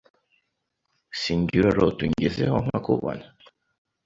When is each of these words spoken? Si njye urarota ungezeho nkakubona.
Si 1.19 1.31
njye 1.39 1.57
urarota 1.59 2.01
ungezeho 2.07 2.57
nkakubona. 2.65 3.25